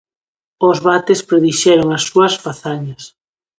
[0.69, 3.03] Os vates predixeron as súas fazañas.